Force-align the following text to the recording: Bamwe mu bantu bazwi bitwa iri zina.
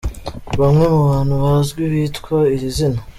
Bamwe 0.59 0.85
mu 0.93 1.01
bantu 1.09 1.33
bazwi 1.43 1.81
bitwa 1.91 2.37
iri 2.55 2.67
zina. 2.77 2.99